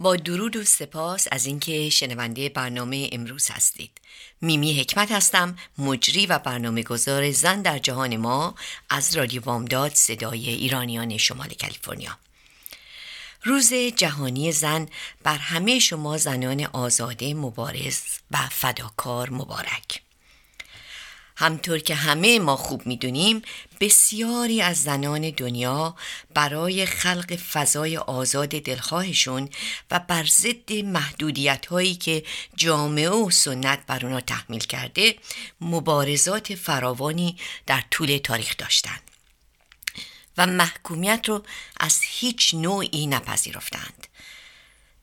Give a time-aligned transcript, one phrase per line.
[0.00, 3.90] با درود و سپاس از اینکه شنونده برنامه امروز هستید.
[4.40, 8.54] میمی حکمت هستم مجری و برنامه گذار زن در جهان ما
[8.90, 12.18] از رادیو وامداد صدای ایرانیان شمال کالیفرنیا.
[13.42, 14.88] روز جهانی زن
[15.22, 20.02] بر همه شما زنان آزاده مبارز و فداکار مبارک.
[21.40, 23.42] همطور که همه ما خوب می‌دونیم
[23.80, 25.96] بسیاری از زنان دنیا
[26.34, 29.48] برای خلق فضای آزاد دلخواهشون
[29.90, 32.24] و بر ضد محدودیت هایی که
[32.56, 35.14] جامعه و سنت بر اونا تحمیل کرده
[35.60, 39.02] مبارزات فراوانی در طول تاریخ داشتند
[40.38, 41.44] و محکومیت رو
[41.76, 44.06] از هیچ نوعی نپذیرفتند.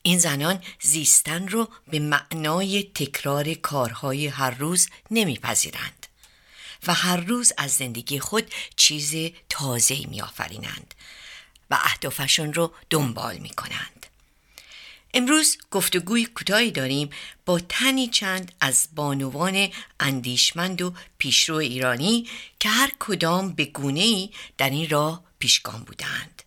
[0.01, 5.96] این زنان زیستن رو به معنای تکرار کارهای هر روز نمیپذیرند.
[6.87, 10.93] و هر روز از زندگی خود چیز تازه می آفرینند
[11.69, 14.05] و اهدافشون رو دنبال می کنند.
[15.13, 17.09] امروز گفتگوی کوتاهی داریم
[17.45, 22.29] با تنی چند از بانوان اندیشمند و پیشرو ایرانی
[22.59, 26.43] که هر کدام به گونه ای در این راه پیشگام بودند.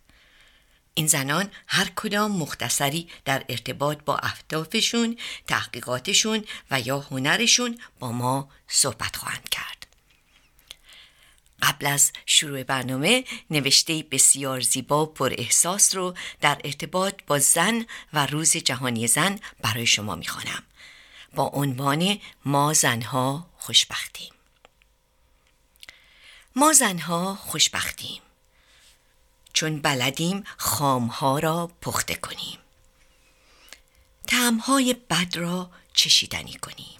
[0.93, 5.17] این زنان هر کدام مختصری در ارتباط با اهدافشون،
[5.47, 9.80] تحقیقاتشون و یا هنرشون با ما صحبت خواهند کرد.
[11.61, 18.25] قبل از شروع برنامه نوشته بسیار زیبا پر احساس رو در ارتباط با زن و
[18.25, 20.63] روز جهانی زن برای شما می‌خوانم.
[21.35, 24.33] با عنوان ما زنها خوشبختیم.
[26.55, 28.21] ما زنها خوشبختیم.
[29.53, 32.57] چون بلدیم خامها را پخته کنیم.
[34.27, 36.99] تعمهای بد را چشیدنی کنیم.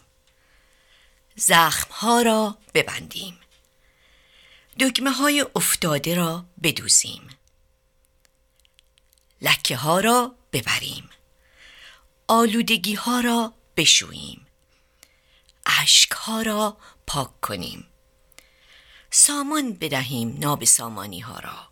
[1.35, 3.40] زخمها را ببندیم.
[4.79, 7.29] دکمه های افتاده را بدوزیم.
[9.41, 11.09] لکه ها را ببریم.
[12.27, 14.47] آلودگی ها را بشوییم.
[15.65, 16.77] اشک ها را
[17.07, 17.87] پاک کنیم.
[19.11, 21.67] سامان بدهیم ناب سامانی ها را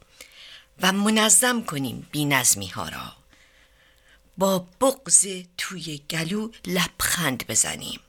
[0.81, 3.16] و منظم کنیم بی نظمی ها را.
[4.38, 5.28] با بغز
[5.58, 8.00] توی گلو لبخند بزنیم.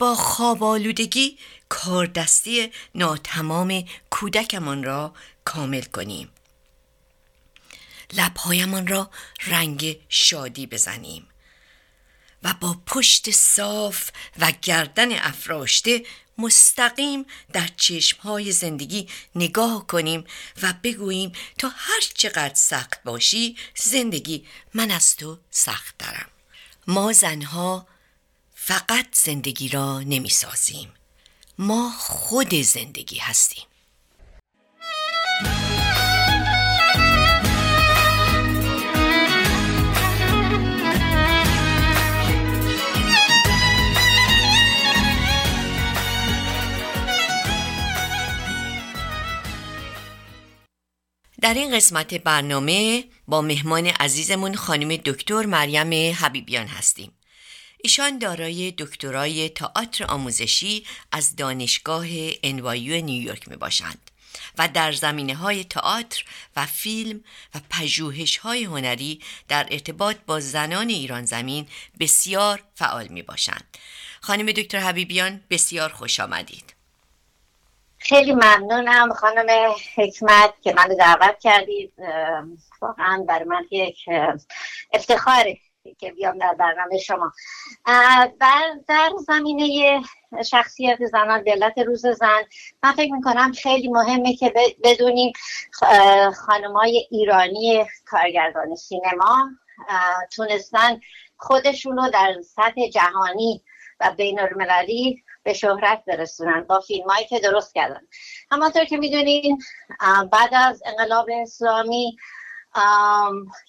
[0.00, 1.38] با خواب آلودگی
[1.68, 6.30] کاردستی ناتمام کودکمان را کامل کنیم.
[8.12, 9.10] لبهایمان را
[9.46, 11.28] رنگ شادی بزنیم
[12.42, 16.02] و با پشت صاف و گردن افراشته
[16.38, 20.24] مستقیم در چشمهای زندگی نگاه کنیم
[20.62, 26.28] و بگوییم تا هر چقدر سخت باشی زندگی من از تو سخت دارم
[26.86, 27.86] ما زنها
[28.70, 30.88] فقط زندگی را نمی سازیم
[31.58, 33.64] ما خود زندگی هستیم.
[51.40, 57.12] در این قسمت برنامه با مهمان عزیزمون خانم دکتر مریم حبیبیان هستیم.
[57.82, 62.06] ایشان دارای دکترای تئاتر آموزشی از دانشگاه
[62.42, 64.10] انوایو نیویورک می باشند
[64.58, 66.24] و در زمینه های تئاتر
[66.56, 67.24] و فیلم
[67.54, 71.66] و پژوهش های هنری در ارتباط با زنان ایران زمین
[72.00, 73.64] بسیار فعال می باشند.
[74.20, 76.74] خانم دکتر حبیبیان بسیار خوش آمدید.
[77.98, 81.92] خیلی ممنونم خانم حکمت که من دعوت کردید
[82.82, 83.96] واقعا برای من یک
[84.92, 85.58] افتخاره
[85.98, 87.32] که بیام در برنامه شما.
[88.40, 90.00] در, زمینه
[90.44, 92.42] شخصیت زنان دلت روز زن
[92.82, 94.54] من فکر می‌کنم خیلی مهمه که
[94.84, 95.32] بدونیم
[96.46, 99.48] خانمای ایرانی کارگردان سینما
[100.36, 101.00] تونستن
[101.36, 103.62] خودشون رو در سطح جهانی
[104.00, 108.00] و بین المللی به شهرت برسونن با فیلم هایی که درست کردن.
[108.50, 109.58] همانطور که می‌دونین
[110.32, 112.16] بعد از انقلاب اسلامی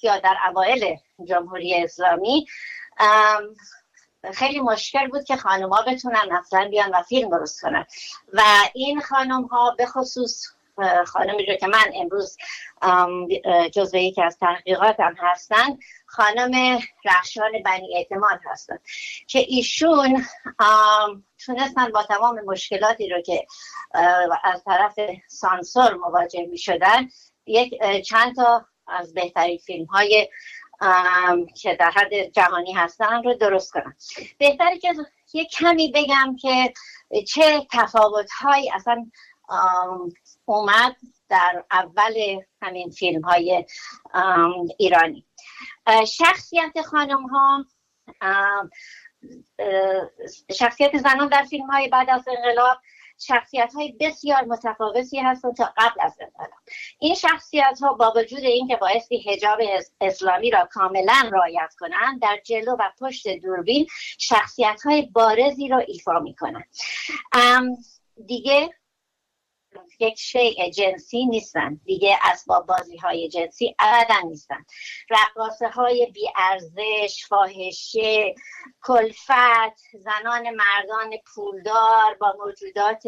[0.03, 2.47] یا در اوایل جمهوری اسلامی
[4.33, 7.85] خیلی مشکل بود که خانم ها بتونن اصلا بیان و فیلم درست کنن.
[8.33, 8.41] و
[8.73, 10.43] این خانم ها به خصوص
[11.07, 12.37] خانمی رو که من امروز
[13.73, 18.79] جزو یکی از تحقیقاتم هستن خانم رخشان بنی اعتماد هستن.
[19.27, 20.25] که ایشون
[21.45, 23.45] تونستن با تمام مشکلاتی رو که
[24.43, 24.95] از طرف
[25.27, 27.09] سانسور مواجه می شدن
[27.45, 30.29] یک چند تا از بهترین فیلم های
[31.55, 33.95] که در حد جهانی هستن رو درست کنم.
[34.37, 34.93] بهتره که
[35.33, 36.73] یه کمی بگم که
[37.27, 39.11] چه تفاوت هایی اصلا
[40.45, 40.95] اومد
[41.29, 43.65] در اول همین فیلم های
[44.77, 45.25] ایرانی.
[46.07, 47.65] شخصیت خانم ها
[50.53, 52.77] شخصیت زنان در فیلم های بعد از انقلاب
[53.27, 56.59] شخصیت های بسیار متفاوتی هستند تا قبل از انقلاب
[56.99, 59.59] این شخصیت ها با وجود اینکه بایستی حجاب
[60.01, 63.87] اسلامی را کاملا رعایت کنند در جلو و پشت دوربین
[64.17, 66.67] شخصیت های بارزی را ایفا می کنند
[68.27, 68.69] دیگه
[69.99, 71.79] یک شیء جنسی نیستن.
[71.85, 74.65] دیگه اسباب بازی های جنسی ابدا نیستن.
[75.09, 78.35] رقاصه های بیارزش فاحشه
[78.83, 83.03] کلفت زنان مردان پولدار با موجودات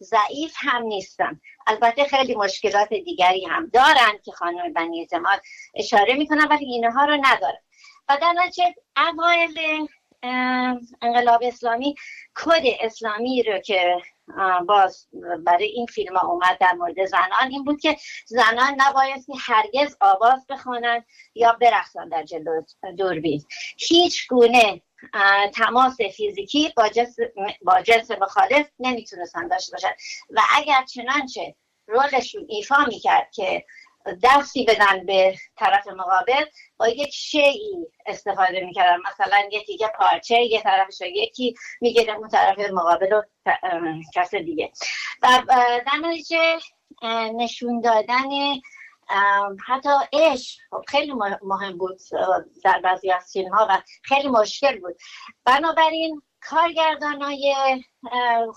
[0.00, 1.40] ضعیف هم نیستن.
[1.66, 5.40] البته خیلی مشکلات دیگری هم دارن که خانم بنی اعتماد
[5.74, 7.58] اشاره می‌کنن ولی اینها رو ندارن.
[8.08, 8.74] و در نتیجه
[11.02, 11.94] انقلاب اسلامی
[12.34, 13.96] کد اسلامی رو که
[14.68, 15.08] باز
[15.44, 17.50] برای این فیلم ها اومد در مورد زنان.
[17.50, 17.96] این بود که
[18.26, 21.04] زنان نبایستی هرگز آواز بخوانند
[21.34, 22.62] یا برقصن در جلو
[22.98, 23.44] دوربین.
[23.78, 24.82] هیچ گونه
[25.54, 27.16] تماس فیزیکی با جنس,
[27.62, 29.92] با جنس مخالف نمی‌تونستن داشته باشن
[30.30, 31.54] و اگر چنانچه
[31.86, 33.64] رولشون ایفا می‌کرد که
[34.22, 36.44] دستی بدن به طرف مقابل
[36.76, 38.98] با یک شیعی استفاده می‌کردن.
[39.10, 43.22] مثلا یه پارچه یه طرفش یکی می‌گیره اون طرف مقابل و
[44.14, 44.72] کس دیگه.
[45.22, 46.58] و در
[47.34, 48.28] نشون دادن
[49.66, 51.12] حتی عشق خیلی
[51.42, 52.00] مهم بود
[52.64, 54.96] در بعضی از فیلم و خیلی مشکل بود.
[55.44, 57.54] بنابراین کارگردان های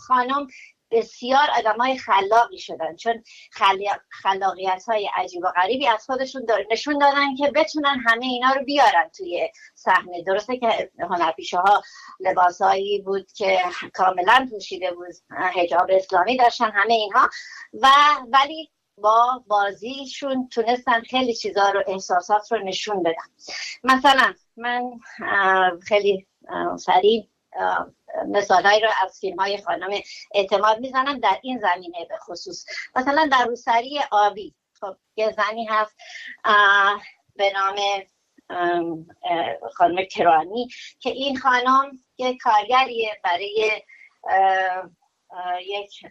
[0.07, 0.47] خانم
[0.95, 3.24] بسیار آدم های خلاقی شدن چون
[4.09, 9.09] خلاقیت های عجیب و غریبی از خودشون نشون دادن که بتونن همه اینا رو بیارن
[9.18, 11.83] توی صحنه درسته که هنرپیشه ها
[12.19, 13.59] لباسایی بود که
[13.94, 17.30] کاملا پوشیده بود هجاب اسلامی داشتن همه اینها.
[17.74, 17.88] و
[18.33, 23.13] ولی با بازیشون تونستن خیلی چیزا رو احساسات رو نشون بدن.
[23.83, 25.00] مثلا من
[25.88, 26.27] خیلی
[26.80, 27.27] سریع
[28.28, 30.00] مثالهایی رو از فیلم های خانم
[30.34, 32.66] اعتماد می‌زنم در این زمینه به خصوص.
[32.96, 35.96] مثلا در روسری آبی خب یه زنی هست
[37.36, 37.75] به نام
[39.74, 40.68] خانم کرانی
[41.00, 43.81] که این خانم یک کارگریه برای
[45.66, 46.02] یک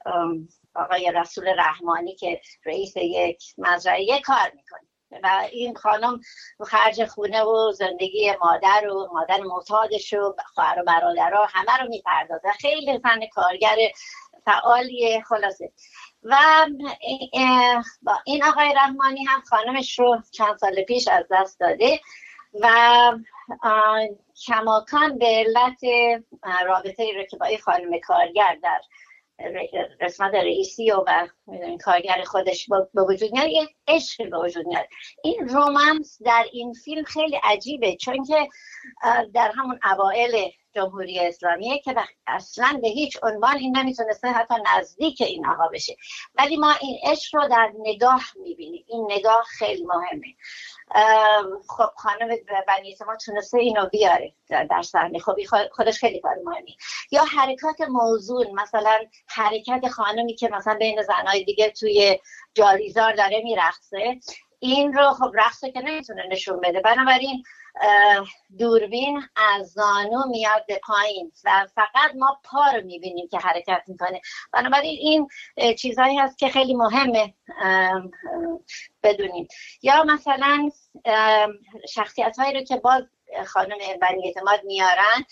[0.75, 4.94] آقای رسول رحمانی که رئیس یک مزرعه کار می‌کنه.
[5.23, 6.21] و این خانم
[6.67, 12.53] خرج خونه و زندگی مادر و مادر معتادش و خواهر و برادرها همه رو می‌پردازه.
[12.61, 13.77] خیلی زن کارگر
[14.45, 15.73] فعالی خلاصه.
[16.23, 16.37] و
[18.03, 22.01] با این آقای رحمانی هم خانمش رو چند سال پیش از دست داده
[22.61, 22.69] و
[24.47, 25.81] کماکان به علت
[26.67, 28.81] رابطه رو که با این خانم کارگر در
[30.01, 34.87] قسمت رئیسی و, و کارگر خودش به وجود میاد یه عشق به وجود میاد
[35.25, 38.49] این رومانس در این فیلم خیلی عجیبه چون که
[39.35, 41.95] در همون اوائل جمهوری اسلامیه که
[42.27, 45.97] اصلا به هیچ عنوان این نمی‌تونسته حتی نزدیک این آقا بشه.
[46.35, 48.85] ولی ما این عشق رو در نگاه می‌بینیم.
[48.89, 50.35] این نگاه خیلی مهمه.
[51.69, 52.37] خب خانم
[52.69, 55.19] بنی ما تونسته اینو بیاره در صحنه.
[55.19, 55.35] خب
[55.73, 56.77] خودش خیلی کار مهمی
[57.11, 61.03] یا حرکات موزون مثلا حرکت خانمی که مثلا بین
[61.35, 62.19] زنهای دیگه توی
[62.55, 64.21] جاریزار داره میرخصه
[64.59, 66.81] این رو خب رقصه که نمی‌تونه نشون بده.
[66.81, 67.43] بنابراین
[68.59, 74.21] دوربین از زانو میاد به پایین و فقط ما پا رو می‌بینیم که حرکت می‌کنه.
[74.53, 75.29] بنابراین این
[75.75, 77.35] چیزهایی هست که خیلی مهمه
[79.03, 79.49] بدونیم.
[79.83, 80.71] یا مثلا
[81.89, 83.03] شخصیت هایی رو که باز
[83.47, 85.25] خانم بنی اعتماد میارن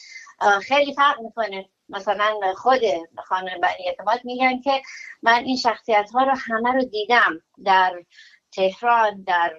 [0.62, 1.68] خیلی فرق می‌کنه.
[1.92, 2.80] مثلا خود
[3.26, 4.82] خانم بنی اعتماد میگن که
[5.22, 8.04] من این شخصیت ها رو همه رو دیدم در
[8.52, 9.54] تهران در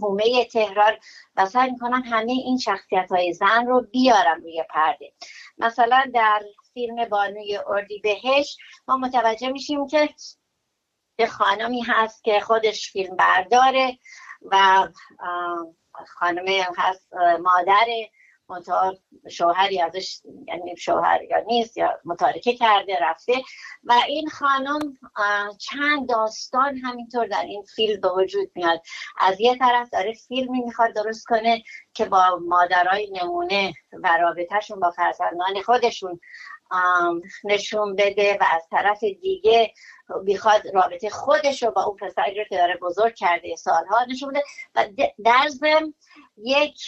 [0.00, 0.92] حومه تهران
[1.36, 5.12] و سعی می‌کنن همه این شخصیت های زن رو بیارن روی پرده.
[5.58, 6.42] مثلا در
[6.74, 8.56] فیلم بانوی اردی بهش
[8.88, 10.08] ما متوجه میشیم که
[11.18, 13.98] یه خانمی هست که خودش فیلم برداره
[14.42, 14.88] و
[16.06, 17.86] خانمه هست مادر
[18.50, 18.94] منتها
[19.30, 23.32] شوهری ازش یعنی شوهر یا نیست یا متارکه کرده رفته.
[23.84, 24.80] و این خانم
[25.58, 28.82] چند داستان همینطور در این فیلم به وجود میاد.
[29.18, 31.62] از یه طرف داره فیلمی می‌خواد درست کنه
[31.94, 36.20] که با مادرای نمونه و رابطهشون با فرزندان خودشون
[37.44, 39.72] نشون بده و از طرف دیگه
[40.24, 44.42] می‌خواد رابطه خودش رو با اون پسری رو که داره بزرگ کرده سالها نشون بده.
[44.74, 44.86] و
[45.24, 45.94] در ضمن
[46.44, 46.80] یک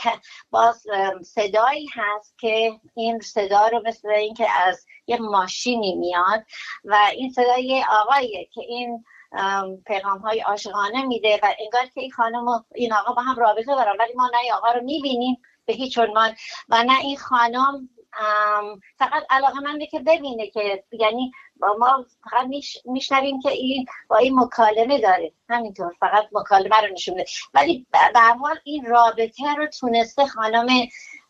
[0.50, 0.86] باز
[1.22, 6.44] صدایی هست که این صدا رو مثل اینکه از یه ماشینی میاد
[6.84, 9.04] و این صدای آقاییه که این
[9.86, 13.74] پیغام های عاشقانه میده و انگار که این خانم و این آقا با هم رابطه
[13.74, 16.34] دارن ولی ما نه آقا رو می‌بینیم به هیچ عنوان
[16.68, 17.88] و نه این خانم
[18.98, 22.46] فقط علاقه منده که ببینه که یعنی با ما فقط
[22.84, 25.32] میشنویم که این با این مکالمه داره.
[25.48, 27.30] همینطور فقط مکالمه رو نشون میده.
[27.54, 30.66] ولی به حال این رابطه رو تونسته خانم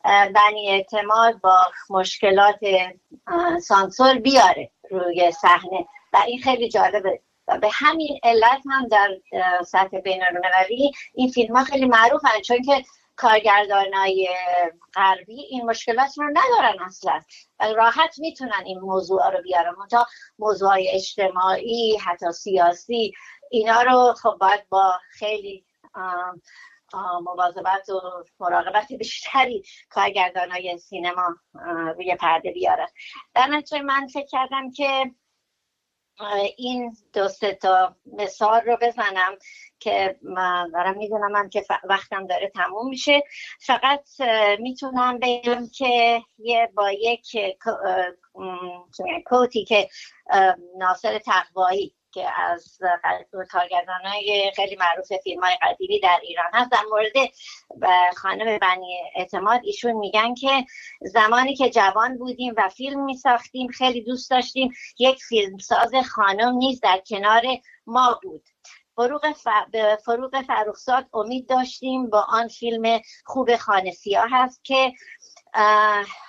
[0.04, 2.60] بنی اعتماد با مشکلات
[3.62, 5.86] سانسور بیاره روی صحنه.
[6.12, 7.20] و این خیلی جالبه.
[7.48, 9.08] و به همین علت هم در
[9.64, 10.22] سطح بین
[11.14, 12.40] این فیلم ها خیلی معروفن.
[12.44, 12.84] چون که
[13.16, 14.28] کارگردانای
[14.94, 17.20] غربی این مشکلات رو ندارن اصلا.
[17.76, 19.74] راحت می‌تونن این موضوع رو بیارن.
[19.90, 20.06] تا
[20.38, 23.12] موضوع اجتماعی حتی سیاسی
[23.50, 25.64] اینا رو خب باید با خیلی
[27.24, 31.36] مواظبت و مراقبت بیشتری کارگردان های سینما
[31.96, 32.88] روی پرده بیارن.
[33.34, 35.10] در نتیجه من فکر کردم که
[36.56, 37.28] این دو
[37.62, 39.38] تا مثال رو بزنم
[39.84, 43.22] که من دارم می‌دونم هم که وقتم داره تموم میشه.
[43.60, 44.04] فقط
[44.58, 47.36] می‌تونم بگم که یه با یک
[49.26, 49.88] کوتی که
[50.78, 52.78] ناصر تقوایی که از
[53.50, 56.70] کارگردان های خیلی معروف فیلم های قدیمی در ایران هست.
[56.70, 57.30] در مورد
[58.16, 60.64] خانم بنی اعتماد ایشون میگن که
[61.00, 67.02] زمانی که جوان بودیم و فیلم میساختیم خیلی دوست داشتیم یک فیلمساز خانم نیز در
[67.08, 67.42] کنار
[67.86, 68.48] ما بود.
[68.96, 69.48] فروغ, ف...
[70.04, 74.92] فروغ فروخزاد امید داشتیم با آن فیلم خوب خانه سیاه هست که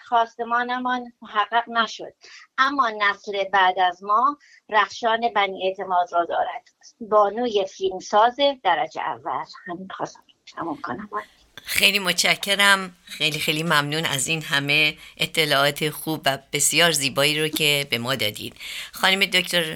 [0.07, 2.13] خواستمانمان محقق نشد.
[2.57, 4.38] اما نسل بعد از ما
[4.69, 6.69] رخشان بنی اعتماد را دارد.
[7.00, 9.45] بانوی فیلمساز درجه اول.
[9.67, 10.24] همین خواستم
[10.55, 11.10] تمام کنم.
[11.65, 12.95] خیلی متشکرم.
[13.05, 18.15] خیلی خیلی ممنون از این همه اطلاعات خوب و بسیار زیبایی رو که به ما
[18.15, 18.55] دادید.
[18.91, 19.74] خانم دکتر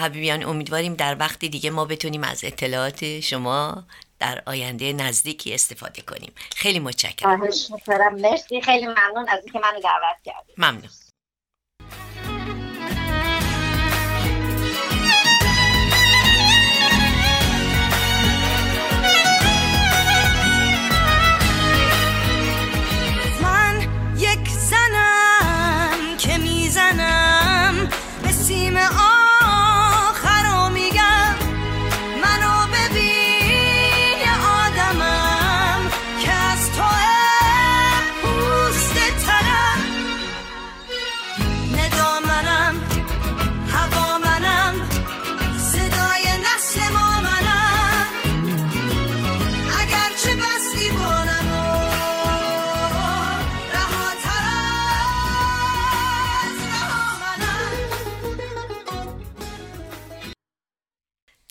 [0.00, 3.84] حبیبیان امیدواریم در وقتی دیگه ما بتونیم از اطلاعات شما
[4.18, 6.32] در آینده نزدیکی استفاده کنیم.
[6.56, 7.40] خیلی متشکرم.
[8.12, 8.60] مرسی.
[8.60, 10.54] خیلی ممنون از اینکه منو دعوت کردید.
[10.58, 10.90] ممنون.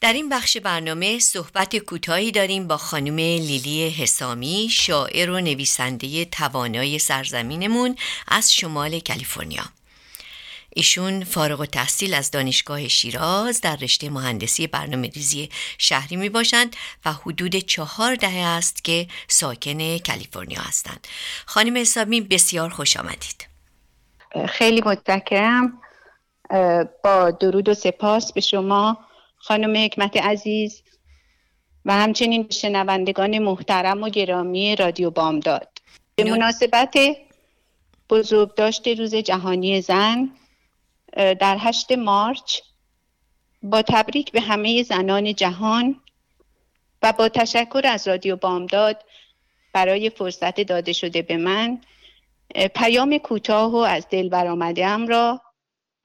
[0.08, 7.00] در این بخش برنامه صحبت کوتاهی داریم با خانم لیلی حسامی شاعر و نویسنده توانای
[7.00, 7.96] سرزمینمون
[8.28, 9.64] از شمال کالیفرنیا
[10.70, 16.76] ایشون فارغ و تحصیل از دانشگاه شیراز در رشته مهندسی برنامه ریزی شهری می باشند
[17.06, 21.08] و حدود چهار دهه است که ساکن کالیفرنیا هستند.
[21.46, 23.48] خانم حسامی بسیار خوش آمدید.
[24.50, 25.82] خیلی متشکرم
[27.04, 29.07] با درود و سپاس به شما
[29.38, 30.84] خانم حکمت عزیز
[31.86, 35.68] و همچنین شنوندگان محترم و گرامی رادیو بامداد.
[36.16, 36.96] به مناسبت
[38.10, 40.30] بزرگداشت روز جهانی زن
[41.14, 42.60] در هشت مارچ
[43.64, 46.02] با تبریک به همه زنان جهان
[47.02, 49.04] و با تشکر از رادیو بامداد
[49.74, 51.82] برای فرصت داده شده به من
[52.76, 55.42] پیام کوتاه و از دل برآمده را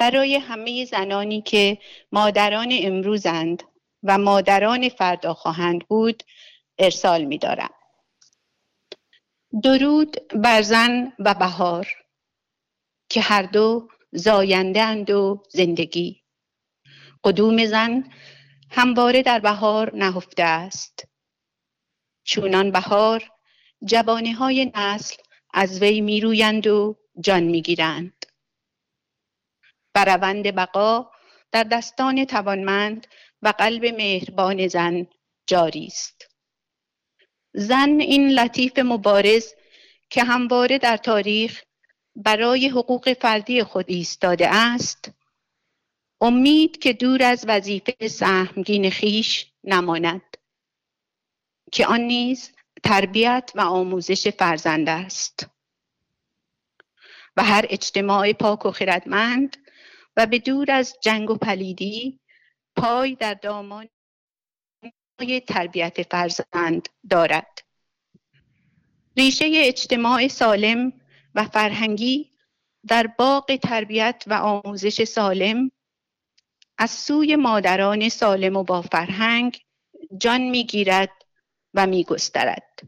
[0.02, 1.78] برای همه زنانی که
[2.12, 3.62] مادران امروزند
[4.02, 6.22] و مادران فردا خواهند بود
[6.78, 7.70] ارسال می دارم.
[9.62, 11.88] درود بر زن و بهار
[13.08, 16.22] که هر دو زاینده و زندگی.
[17.24, 18.12] قدوم زن
[18.70, 21.08] همواره در بهار نهفته است.
[22.24, 23.30] چونان بهار
[23.84, 25.16] جوانه های نسل
[25.54, 28.21] از وی میرویند و جان می‌گیرند.
[29.94, 31.10] و روند بقا
[31.52, 33.06] در دستان توانمند
[33.42, 35.06] و قلب مهربان زن
[35.46, 36.28] جاری است.
[37.54, 39.52] زن این لطیف مبارز
[40.10, 41.62] که همواره در تاریخ
[42.16, 45.10] برای حقوق فردی خود ایستاده است
[46.20, 50.36] امید که دور از وظیفه سهمگین خیش نماند
[51.72, 52.52] که آن نیز
[52.84, 55.46] تربیت و آموزش فرزند است.
[57.36, 59.56] و هر اجتماع پاک و خردمند
[60.16, 62.20] و به دور از جنگ و پلیدی
[62.76, 63.88] پای در دامان
[65.48, 67.62] تربیت فرزند دارد.
[69.16, 70.92] ریشه اجتماع سالم
[71.34, 72.30] و فرهنگی
[72.86, 75.70] در باغ تربیت و آموزش سالم
[76.78, 79.64] از سوی مادران سالم و با فرهنگ
[80.18, 81.10] جان می‌گیرد
[81.74, 82.80] و میگسترد.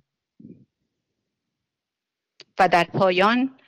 [2.59, 3.59] و در پایان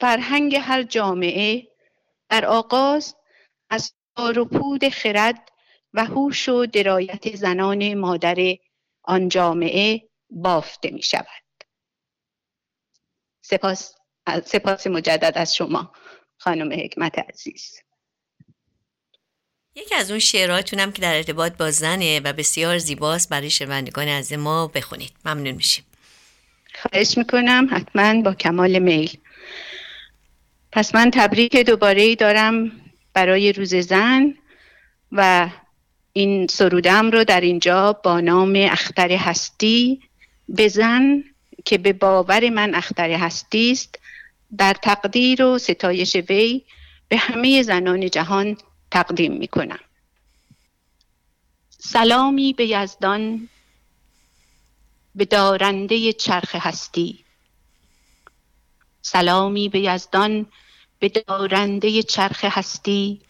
[0.00, 1.68] فرهنگ هر جامعه
[2.28, 3.16] در آغاز
[3.70, 3.94] از
[4.52, 5.48] پود خرد
[5.92, 8.36] و هوش و درایت زنان مادر
[9.02, 11.26] آن جامعه بافته می شود
[13.44, 13.94] سپاس,
[14.44, 15.92] سپاس مجدد از شما
[16.38, 17.80] خانم حکمت عزیز.
[19.74, 24.32] یکی از اون شعراتونم که در ارتباط با زنه و بسیار زیباست برای شنوندگان از
[24.32, 25.12] ما بخونید.
[25.24, 25.84] ممنون میشیم.
[26.74, 29.18] خواهش می‌کنم حتما با کمال میل.
[30.78, 32.72] پس من تبریک دوباره دارم
[33.14, 34.34] برای روز زن
[35.12, 35.50] و
[36.12, 40.00] این سرودم رو در اینجا با نام اختر هستی
[40.48, 41.24] به زن
[41.64, 43.98] که به باور من اختر هستی است
[44.58, 46.62] در تقدیر و ستایش وی
[47.08, 48.56] به همه زنان جهان
[48.90, 49.80] تقدیم می کنم
[51.68, 53.48] سلامی به یزدان
[55.14, 57.24] به دارنده چرخ هستی.
[59.02, 60.46] سلامی به یزدان
[60.98, 63.20] به دارنده چرخ هستی.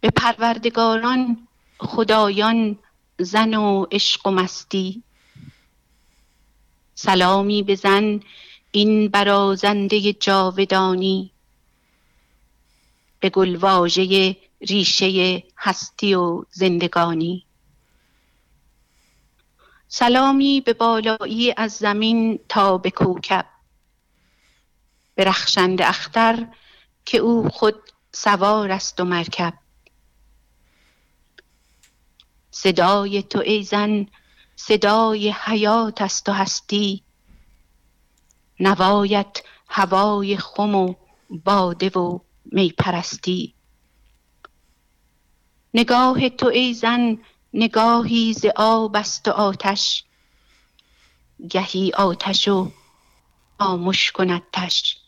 [0.00, 2.78] به پروردگاران خدایان
[3.18, 5.02] زن و عشق و مستی.
[6.94, 8.20] سلامی بزن
[8.70, 11.30] این برازنده جاودانی.
[13.20, 17.46] به گلواژه ریشه هستی و زندگانی.
[19.88, 23.55] سلامی به بالایی از زمین تا به کوکب.
[25.16, 26.46] به رخشند اختر
[27.04, 27.74] که او خود
[28.12, 29.54] سوار است و مرکب.
[32.50, 34.06] صدای تو ای زن
[34.56, 37.02] صدای حیات است و هستی.
[38.60, 40.94] نوایت هوای خم و
[41.30, 43.54] باده و می پرستی
[45.74, 47.18] نگاه تو ای زن
[47.54, 50.04] نگاهی ز آب است و آتش.
[51.50, 52.70] گهی آتش و
[53.58, 55.05] آمش کند تش.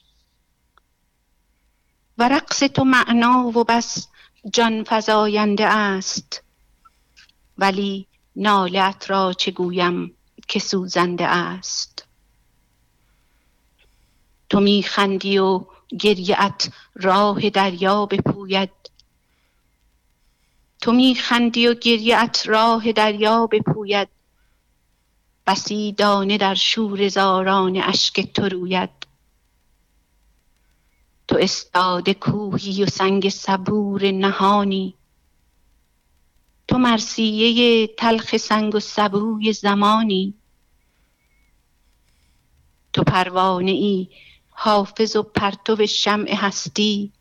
[2.18, 4.08] و رقص تو معنا و بس
[4.52, 6.42] جان فزاینده است.
[7.58, 10.14] ولی نالت را چه گویم
[10.48, 12.06] که سوزنده است.
[14.48, 15.64] تو میخندی و
[15.98, 18.70] گریت راه دریا بپوید.
[20.80, 24.08] تو میخندی و گریت راه دریا بپوید.
[25.46, 28.97] بسی دانه در شور زاران اشک تو روید.
[31.28, 34.94] تو استاد کوهی و سنگ صبور نهانی.
[36.68, 40.34] تو مرسیه تلخ سنگ و سبوی زمانی.
[42.92, 44.08] تو پروانه ای
[44.50, 47.12] حافظ و پرتو شمع هستی.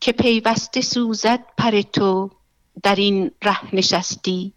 [0.00, 2.30] که پیوسته سوزد پر تو
[2.82, 4.52] در این ره نشستی.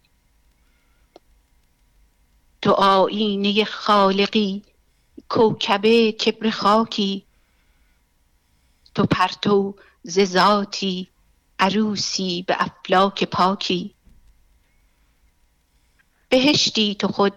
[2.62, 4.62] تو آینه خالقی
[5.28, 7.26] کوکبه کبر خاکی.
[8.94, 11.08] تو پرتو ز ذاتی
[11.58, 13.94] عروسی به افلاک پاکی.
[16.28, 17.34] بهشتی تو خود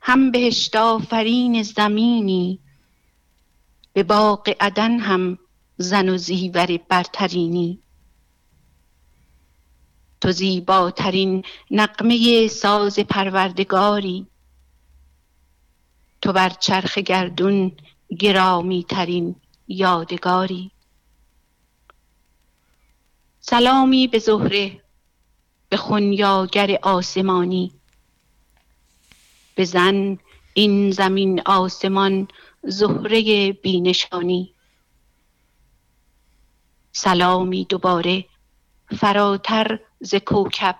[0.00, 2.60] هم بهشت آفرین زمینی
[3.92, 5.38] به باغ عدن هم
[5.76, 7.82] زن و زیور برترینی.
[10.20, 14.26] تو زیباترین نقمه ساز پروردگاری
[16.22, 17.76] تو بر چرخ گردون
[18.18, 19.36] گرامی ترین
[19.68, 20.70] یادگاری.
[23.40, 24.82] سلامی به زهره
[25.68, 27.72] به خونیاگر آسمانی.
[29.54, 30.18] به زن
[30.54, 32.28] این زمین آسمان
[32.62, 34.54] زهره بینشانی.
[36.92, 38.24] سلامی دوباره
[38.98, 40.76] فراتر ز کوکب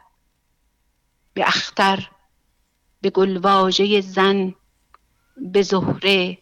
[1.35, 2.11] به اختر
[3.01, 4.55] به گلواژه زن
[5.37, 6.39] به زهره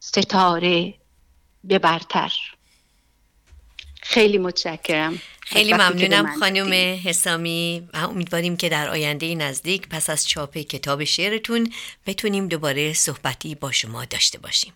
[0.00, 0.94] ستاره.
[1.66, 2.32] به برتر.
[4.02, 5.20] خیلی متشکرم.
[5.40, 11.72] خیلی ممنونم خانم حسامی و امیدواریم که در آینده نزدیک پس از چاپ کتاب شعرتون
[12.06, 14.72] بتونیم دوباره صحبتی با شما داشته باشیم.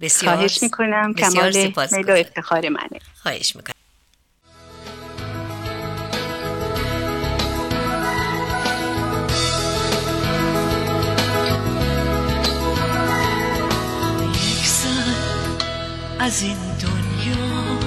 [0.00, 1.14] بسیار خواهش می‌کنم.
[1.14, 3.00] کمال میل و افتخار منه.
[3.22, 3.77] خواهش می‌کنم.
[16.28, 17.78] از این دنیا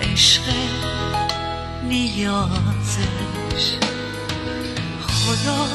[0.00, 0.42] عشق
[1.82, 3.64] نیازش.
[5.08, 5.66] خدا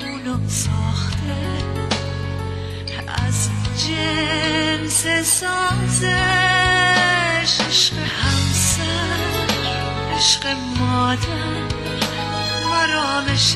[0.00, 1.46] اونو ساخته
[3.08, 3.48] از
[3.86, 6.10] جنس سازش.
[7.60, 9.16] عشق همسر
[10.16, 10.46] عشق
[10.78, 11.62] مادر
[12.70, 13.54] مرامش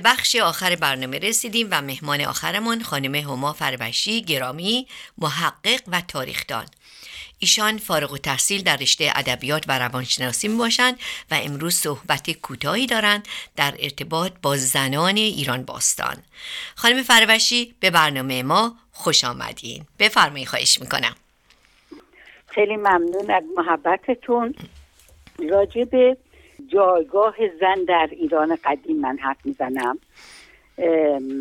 [0.00, 4.86] بخش آخر برنامه رسیدیم و مهمان آخرمون خانم هما فربشی گرامی
[5.18, 6.66] محقق و تاریخدان.
[7.38, 10.98] ایشان فارغ و تحصیل در رشته ادبیات و روانشناسی می باشند
[11.30, 16.16] و امروز صحبت کوتاهی دارند در ارتباط با زنان ایران باستان.
[16.74, 19.84] خانم فروشی به برنامه ما خوش آمدین.
[19.98, 21.14] بفرمایید خواهش می‌کنم.
[22.46, 24.54] خیلی ممنون از محبتتون.
[25.50, 26.16] راجع به
[26.72, 29.98] جایگاه زن در ایران قدیم من حرف می‌زنم.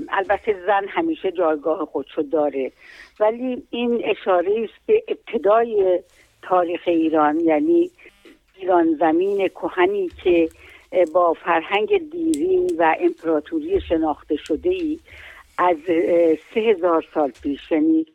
[0.10, 2.72] البته زن همیشه جایگاه خودشو داره.
[3.20, 6.00] ولی این اشاره است به ابتدای
[6.42, 7.92] تاریخ ایران یعنی
[8.58, 10.50] ایران زمین کهنی که
[11.14, 15.00] با فرهنگ دیرین و امپراتوری شناخته شده ای
[15.58, 15.78] از
[16.54, 18.06] سه هزار سال پیش یعنی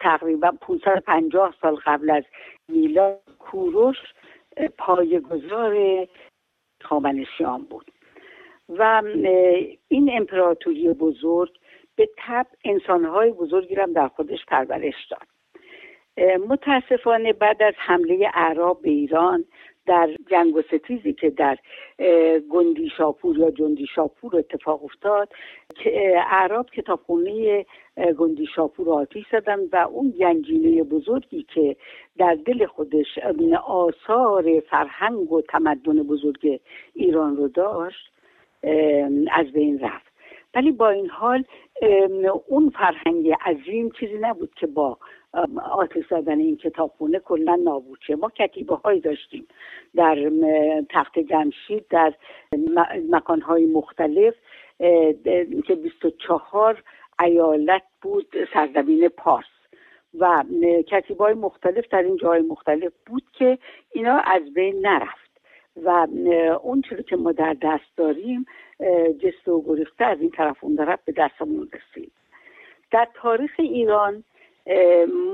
[0.00, 2.24] تقریبا 550 سال قبل از
[2.68, 3.96] میلاد کوروش
[4.78, 6.06] پایگذار
[6.82, 7.90] خامنشیان بود.
[8.68, 9.02] و
[9.88, 11.58] این امپراتوری بزرگ
[11.96, 15.26] به تب انسانهای بزرگی هم در خودش پرورش داد.
[16.48, 19.44] متاسفانه بعد از حمله اعراب به ایران
[19.86, 21.58] در جنگ و ستیزی که در
[22.50, 25.28] گندی شاپور یا جندی شاپور اتفاق افتاد
[26.30, 27.66] اعراب کتابخونه
[28.18, 31.76] گندی شاپور آتیش زدن و اون گنجینه بزرگی که
[32.18, 33.18] در دل خودش
[33.66, 36.60] آثار فرهنگ و تمدن بزرگ
[36.94, 38.12] ایران رو داشت
[39.32, 40.12] از بین رفت.
[40.54, 41.44] ولی با این حال
[42.48, 44.98] اون فرهنگ عظیم چیزی نبود که با
[45.72, 49.46] آتش زدن این کتابخونه کلا نابود شه ما کتیبه هایی داشتیم
[49.94, 50.30] در
[50.90, 52.14] تخت جمشید در
[53.10, 54.34] مکانهای مختلف
[55.66, 56.82] که 24
[57.20, 59.44] ایالت بود سرزمین پارس.
[60.18, 60.44] و
[60.88, 63.58] کتیبه های مختلف در این جای مختلف بود که
[63.92, 65.32] اینا از بین نرفت.
[65.76, 66.06] و
[66.62, 68.46] اون چیزی که ما در دست داریم
[69.18, 72.12] جست و گریخته از این طرف اون طرف به دستمون رسید.
[72.90, 74.24] در تاریخ ایران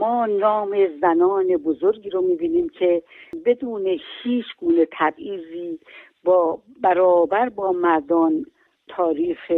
[0.00, 3.02] ما نام زنان بزرگی رو می‌بینیم که
[3.44, 5.78] بدون هیچ گونه تبعیضی
[6.24, 8.46] با برابر با مردان
[8.88, 9.52] تاریخ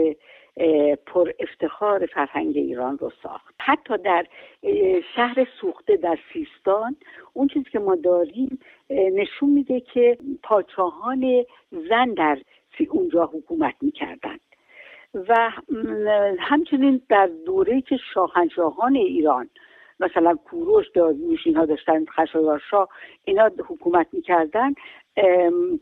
[1.06, 3.54] پر افتخار فرهنگ ایران رو ساخت.
[3.61, 4.26] حتی در
[5.16, 6.96] شهر سوخته در سیستان
[7.33, 8.59] اون چیزی که ما داریم
[8.90, 11.44] نشون میده که پاچاهان
[11.88, 12.38] زن در
[12.90, 14.40] اونجا حکومت می‌کردند
[15.14, 15.51] و
[16.38, 19.51] همچنین در دوره که شاهنشاهان ایران
[20.01, 22.87] مثلا کوروش داریوش اینها داشتن خشایارشا
[23.25, 24.75] اینا حکومت می‌کردن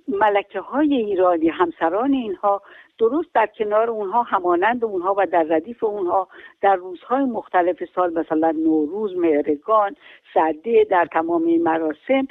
[0.09, 2.63] ملکه های ایرانی همسران اینها
[2.99, 6.29] درست در کنار اونها همانند اونها و در ردیف اونها
[6.61, 9.97] در روزهای مختلف سال مثلا نوروز مهرگان
[10.35, 12.27] سده در تمام مراسم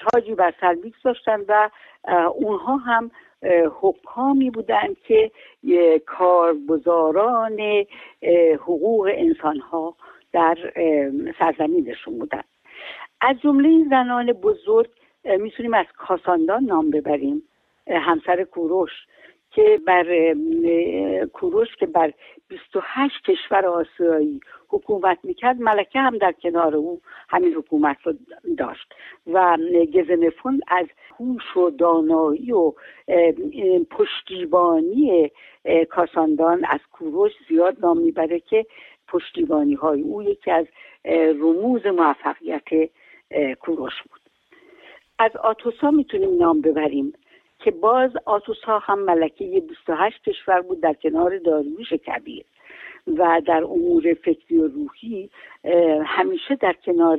[0.00, 1.70] تاجی بر سر داشتن و
[2.34, 3.10] اونها هم
[3.80, 5.30] حکامی بودند که
[6.06, 7.84] کارگزاران
[8.54, 9.96] حقوق انسان ها
[10.32, 10.58] در
[11.38, 12.44] سرزمینشون بودند
[13.20, 14.90] از جمله زنان بزرگ
[15.24, 17.42] می‌تونیم از کاساندان نام ببریم.
[17.86, 18.90] همسر کوروش.
[19.52, 20.34] که بر
[21.32, 22.12] کوروش که بر
[22.48, 28.12] 28 کشور آسیایی حکومت می‌کرد ملکه هم در کنار او همین حکومت رو
[28.58, 28.94] داشت
[29.26, 29.58] و
[29.94, 30.86] گزنفون از
[31.20, 32.72] هوش و دانایی و
[33.90, 35.30] پشتیبانی
[35.90, 38.66] کاساندان از کوروش زیاد نام می‌بره که
[39.08, 40.66] پشتیبانی های او یکی از
[41.40, 42.90] رموز موفقیت
[43.60, 44.20] کوروش بود.
[45.18, 47.12] از آتوسا می‌تونیم نام ببریم.
[47.62, 52.44] که باز آتوسا هم ملکه 28 کشور بود در کنار داریوش کبیر
[53.06, 55.30] و در امور فکری و روحی
[56.04, 57.18] همیشه در کنار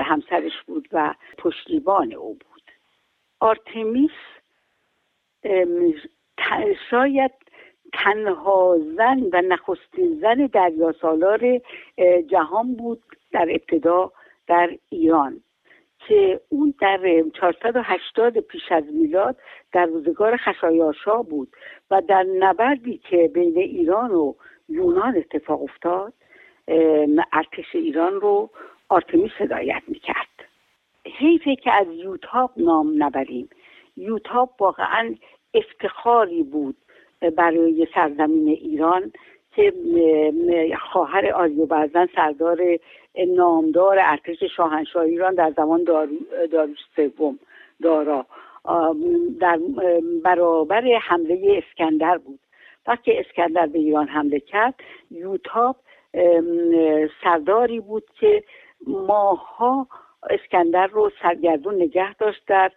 [0.00, 2.62] همسرش بود و پشتیبان او بود.
[3.40, 4.10] آرتمیس
[6.90, 7.30] شاید
[7.92, 11.60] تنها زن و نخستین زن دریا سالار
[12.26, 14.12] جهان بود در ابتدا
[14.46, 15.40] در ایران.
[16.08, 19.36] که اون در 480 پیش از میلاد
[19.72, 21.48] در روزگار خشایارشا بود
[21.90, 24.34] و در نبردی که بین ایران و
[24.68, 26.12] یونان اتفاق افتاد
[27.32, 28.50] ارتش ایران رو
[28.88, 30.28] آرتمیس هدایت می‌کرد.
[31.18, 33.48] حیفه که از یوتاب نام نبریم.
[33.96, 35.14] یوتاب واقعا
[35.54, 36.76] افتخاری بود
[37.36, 39.12] برای سرزمین ایران.
[39.56, 39.72] که
[40.92, 42.58] خواهر آریوبرزن سردار
[43.36, 45.84] نامدار ارتش شاهنشاه ایران در زمان
[46.52, 47.38] داروش سوم
[47.82, 48.26] دارا
[49.40, 49.58] در
[50.24, 52.40] برابر حمله اسکندر بود.
[52.86, 54.74] وقتی اسکندر به ایران حمله کرد
[55.10, 55.76] یوتاب
[57.22, 58.44] سرداری بود که
[58.86, 59.86] ماها
[60.30, 62.72] اسکندر رو سرگردون نگه داشت در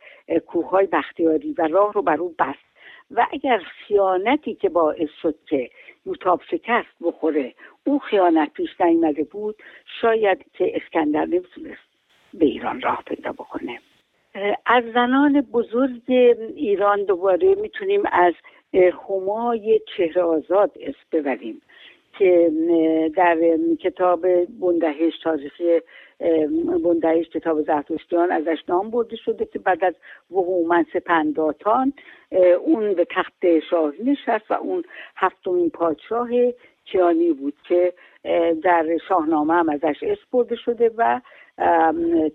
[0.47, 2.71] کوههای بختیاری و راه رو بر او بست.
[3.12, 5.69] و اگر خیانتی که باعث شد که
[6.05, 7.53] یوتاب شکست بخوره.
[7.83, 9.55] او خیانت پیش نیامده بود.
[10.01, 11.91] شاید که اسکندر نمی‌تونست
[12.33, 13.79] به ایران راه پیدا بکنه.
[14.65, 16.01] از زنان بزرگ
[16.55, 18.33] ایران دوباره می‌تونیم از
[19.09, 21.61] همای چهره آزاد اسم ببریم
[22.17, 22.51] که
[23.15, 23.37] در
[23.79, 25.61] کتاب بندهش تاریخ
[26.84, 29.93] بندهش کتاب زرتشتیان ازش نام برده شده که بعد از
[30.31, 31.93] وهومن سپنداتان
[32.65, 34.84] اون به تخت شاهی نشست و اون
[35.15, 36.29] هفتمین پادشاه
[36.86, 37.93] کیانی بود که
[38.63, 41.21] در شاهنامه هم ازش اسم برده شده و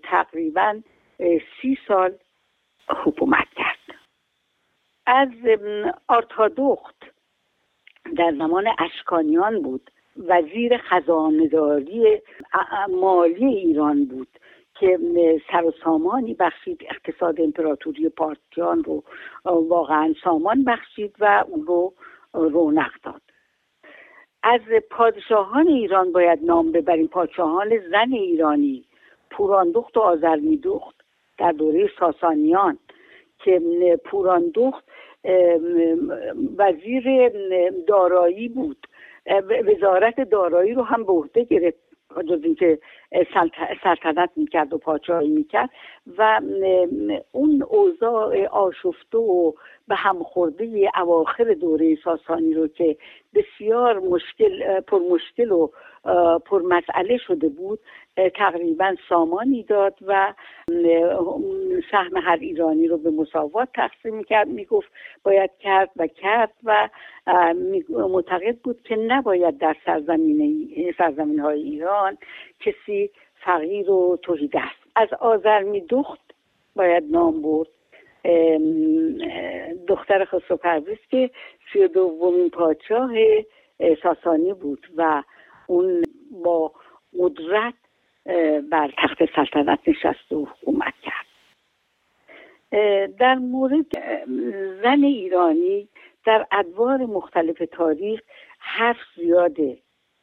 [0.03, 0.81] تقریبا
[1.61, 2.13] سی سال
[2.89, 3.77] حکومت کرد.
[5.05, 5.29] از
[6.07, 6.95] آرتادخت
[8.17, 9.91] در زمان اشکانیان بود.
[10.27, 12.21] وزیر خزانداری
[12.89, 14.27] مالی ایران بود
[14.79, 14.99] که
[15.51, 16.81] سر و سامانی بخشید.
[16.89, 19.03] اقتصاد امپراتوری پارتیان رو
[19.45, 21.93] واقعا سامان بخشید و اون رو
[22.33, 23.21] رونق داد.
[24.43, 27.07] از پادشاهان ایران باید نام ببریم.
[27.07, 28.83] پادشاهان زن ایرانی
[29.31, 30.95] پوراندخت و آزرمیدخت
[31.37, 32.77] در دوره ساسانیان
[33.39, 33.61] که
[34.05, 34.83] پوراندخت
[36.57, 37.29] وزیر
[37.87, 38.86] دارایی بود.
[39.67, 41.87] وزارت دارایی رو هم به عهده گرفت
[42.29, 42.79] جز اینکه
[43.83, 45.69] سلطنت می‌کرد و پادشاهی می‌کرد
[46.17, 46.41] و
[47.31, 49.51] اون اوضاع آشفته و
[49.87, 52.97] به هم خورده اواخر دوره ساسانی رو که
[53.33, 55.69] بسیار مشکل پر مشکل و
[56.45, 57.79] پر مسئله شده بود
[58.35, 60.33] تقریبا سامانی داد و
[61.91, 64.91] سهم هر ایرانی رو به مساوات تقسیم کرد می‌گفت
[65.23, 66.89] باید کرد و کرد و
[67.89, 72.17] معتقد بود که نباید در سرزمین سرزمین های ایران
[72.59, 73.09] کسی
[73.45, 74.91] فقیر و توحید است.
[74.95, 76.33] از آذر دخت
[76.75, 77.67] باید نام برد.
[79.87, 81.29] دختر خسرو پرویز که
[81.73, 83.11] سی دومین پادشاه
[84.03, 85.23] ساسانی بود و
[85.67, 86.03] اون
[86.43, 86.71] با
[87.19, 87.73] قدرت
[88.71, 91.27] بر تخت سلطنت نشست و حکومت کرد.
[93.19, 93.85] در مورد
[94.83, 95.89] زن ایرانی
[96.25, 98.21] در ادوار مختلف تاریخ
[98.59, 99.77] حرف زیاده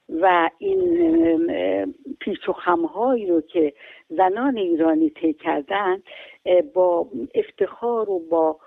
[0.08, 1.46] و این
[2.20, 3.72] پیچ و خمهایی رو که
[4.08, 6.02] زنان ایرانی طی کردن
[6.74, 8.60] با افتخار و با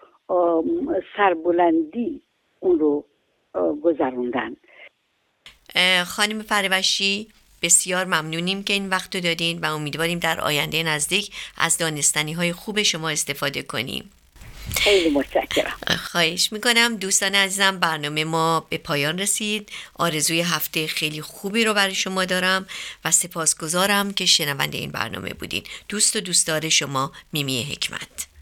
[1.18, 2.22] سربلندی
[2.60, 3.06] اون رو
[3.82, 4.56] گذروندن.
[6.06, 7.28] خانم فروشی
[7.62, 12.54] بسیار ممنونیم که این وقت رو دادین و امیدواریم در آینده نزدیک از دانستنی های
[12.54, 14.12] خوب شما استفاده کنیم.
[14.76, 15.78] خیلی متشکرم.
[16.12, 19.70] خواهش می‌کنم دوستان عزیزم برنامه ما به پایان رسید.
[19.94, 22.68] آرزوی هفته خیلی خوبی رو برای شما دارم
[23.06, 25.64] و سپاسگزارم که شنونده این برنامه بودین.
[25.90, 28.37] دوست و دوستدار شما میمی حکمت.